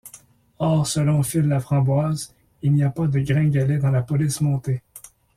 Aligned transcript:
Or, 0.57 0.83
selon 0.87 1.21
Phil 1.21 1.47
Laframboise, 1.47 2.33
il 2.63 2.73
n'y 2.73 2.81
a 2.81 2.89
pas 2.89 3.05
de 3.05 3.19
gringalet 3.19 3.77
dans 3.77 3.91
la 3.91 4.01
police 4.01 4.41
montée. 4.41 4.81